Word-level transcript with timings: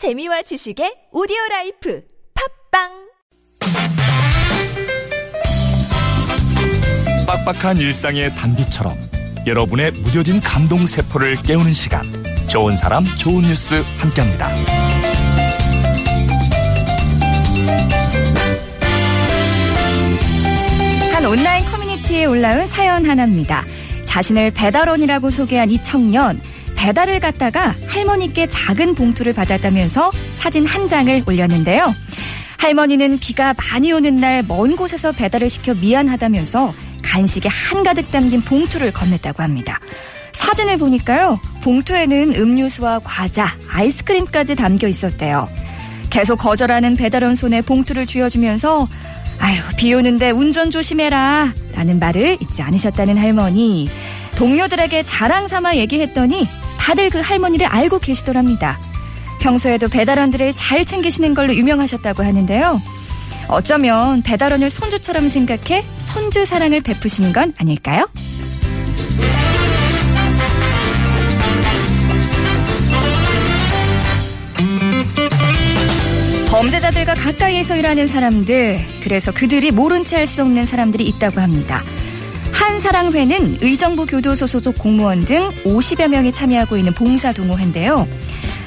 재미와 0.00 0.40
지식의 0.40 1.10
오디오 1.12 1.36
life 1.50 2.02
팟빵 2.72 2.88
빡빡한 7.26 7.76
일상의 7.76 8.34
단비처럼 8.34 8.96
여러분의 9.46 9.90
무뎌진 9.90 10.40
감동 10.40 10.86
세포를 10.86 11.36
깨우는 11.42 11.74
시간 11.74 12.02
좋은 12.48 12.76
사람 12.76 13.04
좋은 13.18 13.42
뉴스 13.42 13.84
함께합니다. 13.98 14.48
한 21.12 21.26
온라인 21.26 21.66
커뮤니티에 21.66 22.24
올라온 22.24 22.66
사연 22.66 23.04
하나입니다. 23.04 23.66
자신을 24.06 24.52
배달원이라고 24.52 25.28
소개한 25.30 25.68
이 25.68 25.82
청년 25.84 26.40
배달을 26.80 27.20
갔다가 27.20 27.74
할머니께 27.88 28.48
작은 28.48 28.94
봉투를 28.94 29.34
받았다면서 29.34 30.10
사진 30.34 30.64
한 30.64 30.88
장을 30.88 31.22
올렸는데요. 31.28 31.94
할머니는 32.56 33.18
비가 33.18 33.54
많이 33.54 33.92
오는 33.92 34.18
날 34.18 34.42
먼 34.42 34.76
곳에서 34.76 35.12
배달을 35.12 35.50
시켜 35.50 35.74
미안하다면서 35.74 36.72
간식에 37.02 37.50
한가득 37.50 38.10
담긴 38.10 38.40
봉투를 38.40 38.92
건넸다고 38.92 39.38
합니다. 39.38 39.78
사진을 40.32 40.78
보니까요. 40.78 41.38
봉투에는 41.62 42.34
음료수와 42.34 43.00
과자, 43.04 43.54
아이스크림까지 43.70 44.54
담겨 44.54 44.88
있었대요. 44.88 45.50
계속 46.08 46.36
거절하는 46.36 46.96
배달원 46.96 47.36
손에 47.36 47.60
봉투를 47.60 48.06
쥐어주면서 48.06 48.88
아유, 49.38 49.60
비 49.76 49.92
오는데 49.92 50.30
운전 50.30 50.70
조심해라. 50.70 51.52
라는 51.74 51.98
말을 51.98 52.38
잊지 52.40 52.62
않으셨다는 52.62 53.18
할머니. 53.18 53.90
동료들에게 54.36 55.02
자랑 55.02 55.48
삼아 55.48 55.76
얘기했더니 55.76 56.48
다들 56.90 57.08
그 57.08 57.20
할머니를 57.20 57.66
알고 57.66 58.00
계시더랍니다. 58.00 58.76
평소에도 59.40 59.88
배달원들을 59.88 60.54
잘 60.56 60.84
챙기시는 60.84 61.34
걸로 61.34 61.54
유명하셨다고 61.54 62.24
하는데요. 62.24 62.82
어쩌면 63.46 64.22
배달원을 64.22 64.70
손주처럼 64.70 65.28
생각해 65.28 65.84
손주 66.00 66.44
사랑을 66.44 66.80
베푸시는 66.80 67.32
건 67.32 67.54
아닐까요? 67.58 68.08
범죄자들과 76.50 77.14
가까이에서 77.14 77.76
일하는 77.76 78.08
사람들, 78.08 78.80
그래서 79.04 79.30
그들이 79.30 79.70
모른 79.70 80.04
채 80.04 80.16
할 80.16 80.26
수 80.26 80.42
없는 80.42 80.66
사람들이 80.66 81.04
있다고 81.04 81.40
합니다. 81.40 81.84
한사랑회는 82.80 83.58
의정부 83.60 84.06
교도소 84.06 84.46
소속 84.46 84.78
공무원 84.78 85.20
등 85.20 85.50
50여 85.64 86.08
명이 86.08 86.32
참여하고 86.32 86.78
있는 86.78 86.94
봉사 86.94 87.30
동호회인데요. 87.30 88.08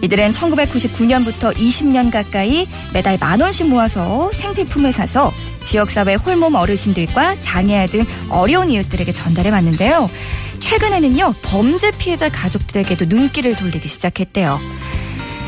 이들은 0.00 0.30
1999년부터 0.30 1.52
20년 1.52 2.12
가까이 2.12 2.68
매달 2.92 3.18
만 3.18 3.40
원씩 3.40 3.66
모아서 3.66 4.30
생필품을 4.30 4.92
사서 4.92 5.32
지역사회 5.60 6.14
홀몸 6.14 6.54
어르신들과 6.54 7.40
장애아 7.40 7.88
등 7.88 8.04
어려운 8.28 8.70
이웃들에게 8.70 9.10
전달해 9.10 9.50
왔는데요. 9.50 10.08
최근에는요, 10.60 11.34
범죄 11.42 11.90
피해자 11.90 12.28
가족들에게도 12.28 13.06
눈길을 13.06 13.56
돌리기 13.56 13.88
시작했대요. 13.88 14.56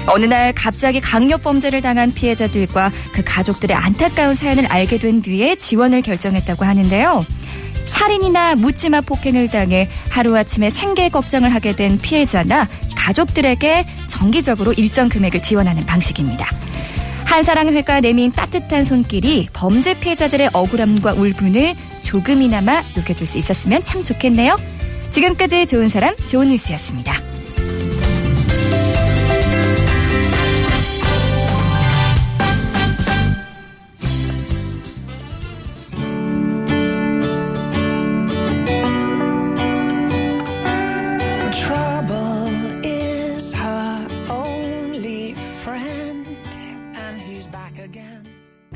어느 0.09 0.25
날 0.25 0.53
갑자기 0.53 1.01
강력 1.01 1.45
범죄를 1.45 1.81
당한 1.81 2.11
피해자들과 2.11 2.91
그 3.12 3.23
가족들의 3.25 3.77
안타까운 3.77 4.34
사연을 4.34 4.67
알게 4.67 4.98
된 4.98 5.23
뒤에 5.23 5.55
지원을 5.55 6.03
결정했다고 6.03 6.64
하는데요. 6.64 7.25
살인이나 7.89 8.55
묻지마 8.55 9.00
폭행을 9.00 9.48
당해 9.48 9.89
하루아침에 10.11 10.70
생계 10.70 11.08
걱정을 11.08 11.53
하게 11.53 11.75
된 11.75 11.98
피해자나 11.98 12.69
가족들에게 12.95 13.86
정기적으로 14.08 14.72
일정 14.75 15.08
금액을 15.08 15.42
지원하는 15.42 15.84
방식입니다. 15.84 16.47
한사랑회가 17.25 18.00
내민 18.00 18.33
따뜻한 18.33 18.84
손길이 18.84 19.48
범죄 19.53 19.98
피해자들의 19.98 20.50
억울함과 20.53 21.12
울분을 21.14 21.75
조금이나마 22.03 22.83
녹여줄 22.95 23.27
수 23.27 23.36
있었으면 23.39 23.85
참 23.85 24.02
좋겠네요. 24.02 24.57
지금까지 25.11 25.67
좋은 25.67 25.89
사람, 25.89 26.17
좋은 26.27 26.48
뉴스였습니다. 26.48 27.27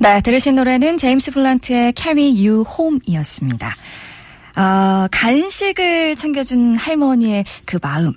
네, 0.00 0.20
들으신 0.20 0.54
노래는 0.54 0.96
제임스 0.96 1.32
블란트의 1.32 1.94
Carry 1.96 2.46
You 2.46 2.64
Home이었습니다. 2.66 3.74
아, 4.54 5.08
간식을 5.10 6.16
챙겨준 6.16 6.76
할머니의 6.76 7.44
그 7.64 7.78
마음. 7.80 8.14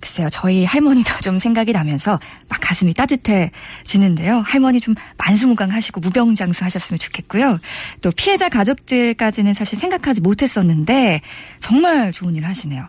글쎄요, 0.00 0.28
저희 0.30 0.66
할머니도 0.66 1.14
좀 1.22 1.38
생각이 1.38 1.72
나면서 1.72 2.20
막 2.50 2.60
가슴이 2.60 2.92
따뜻해지는데요. 2.92 4.42
할머니 4.44 4.78
좀 4.78 4.94
만수무강하시고 5.16 6.00
무병장수 6.00 6.62
하셨으면 6.62 6.98
좋겠고요. 6.98 7.58
또 8.02 8.10
피해자 8.10 8.50
가족들까지는 8.50 9.54
사실 9.54 9.78
생각하지 9.78 10.20
못했었는데 10.20 11.22
정말 11.58 12.12
좋은 12.12 12.34
일 12.34 12.44
하시네요. 12.44 12.86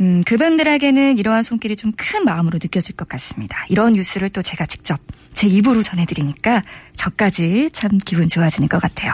음, 0.00 0.22
그분들에게는 0.26 1.18
이러한 1.18 1.42
손길이 1.42 1.76
좀 1.76 1.92
큰 1.96 2.24
마음으로 2.24 2.58
느껴질 2.62 2.96
것 2.96 3.08
같습니다. 3.08 3.64
이런 3.68 3.94
뉴스를 3.94 4.28
또 4.28 4.42
제가 4.42 4.66
직접 4.66 5.00
제 5.32 5.48
입으로 5.48 5.82
전해드리니까 5.82 6.62
저까지 6.96 7.70
참 7.72 7.98
기분 8.04 8.28
좋아지는 8.28 8.68
것 8.68 8.80
같아요. 8.80 9.12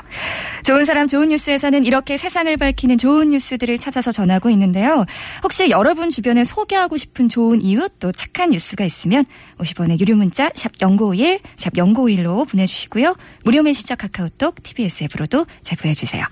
좋은 0.65 0.85
사람 0.85 1.09
좋은 1.09 1.29
뉴스에서는 1.29 1.85
이렇게 1.85 2.17
세상을 2.17 2.55
밝히는 2.57 2.99
좋은 2.99 3.29
뉴스들을 3.29 3.79
찾아서 3.79 4.13
전하고 4.13 4.51
있는데요. 4.51 5.07
혹시 5.43 5.71
여러분 5.71 6.11
주변에 6.11 6.45
소개하고 6.45 6.97
싶은 6.97 7.29
좋은 7.29 7.63
이웃 7.63 7.93
또 8.01 8.13
착한 8.13 8.51
뉴스가 8.51 8.85
있으면 8.85 9.25
50원의 9.59 10.01
유료 10.01 10.17
문자 10.17 10.51
샵 10.55 10.73
0951, 10.79 11.39
샵 11.57 11.73
0951로 11.75 12.49
보내주시고요. 12.49 13.15
무료 13.45 13.63
메시저 13.63 13.95
카카오톡, 13.95 14.63
TBS 14.63 15.05
앱으로도 15.05 15.47
제보해주세요. 15.63 16.25